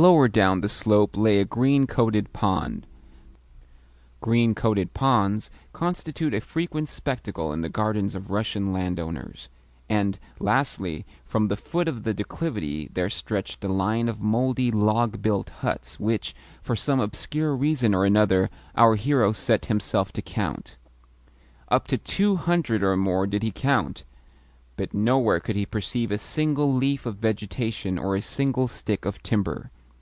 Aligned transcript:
Lower 0.00 0.28
down 0.28 0.60
the 0.60 0.68
slope 0.68 1.16
lay 1.16 1.40
a 1.40 1.44
green 1.44 1.88
coated 1.88 2.32
pond 2.32 2.86
green 4.20 4.54
coated 4.54 4.94
ponds 4.94 5.50
constitute 5.72 6.32
a 6.34 6.40
frequent 6.40 6.88
spectacle 6.88 7.52
in 7.52 7.62
the 7.62 7.68
gardens 7.68 8.14
of 8.14 8.30
Russian 8.30 8.72
landowners; 8.72 9.48
and, 9.88 10.16
lastly, 10.38 11.04
from 11.24 11.48
the 11.48 11.56
foot 11.56 11.88
of 11.88 12.04
the 12.04 12.14
declivity 12.14 12.88
there 12.94 13.10
stretched 13.10 13.64
a 13.64 13.68
line 13.68 14.08
of 14.08 14.20
mouldy, 14.20 14.70
log 14.70 15.20
built 15.20 15.50
huts 15.62 15.98
which, 15.98 16.32
for 16.62 16.76
some 16.76 17.00
obscure 17.00 17.56
reason 17.56 17.92
or 17.92 18.04
another, 18.04 18.50
our 18.76 18.94
hero 18.94 19.32
set 19.32 19.64
himself 19.64 20.12
to 20.12 20.22
count. 20.22 20.76
Up 21.72 21.88
to 21.88 21.98
two 21.98 22.36
hundred 22.36 22.84
or 22.84 22.96
more 22.96 23.26
did 23.26 23.42
he 23.42 23.50
count, 23.50 24.04
but 24.76 24.94
nowhere 24.94 25.40
could 25.40 25.56
he 25.56 25.66
perceive 25.66 26.12
a 26.12 26.18
single 26.18 26.72
leaf 26.72 27.04
of 27.04 27.16
vegetation 27.16 27.98
or 27.98 28.14
a 28.14 28.22
single 28.22 28.68
stick 28.68 29.04
of 29.04 29.20
timber. 29.24 29.72